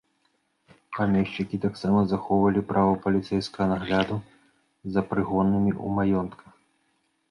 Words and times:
Памешчыкі 0.97 1.59
таксама 1.65 1.99
захоўвалі 2.15 2.65
права 2.73 2.93
паліцэйскага 3.05 3.71
нагляду 3.75 4.21
за 4.97 5.01
прыгоннымі 5.13 5.71
ў 5.85 6.01
маёнтках. 6.01 6.55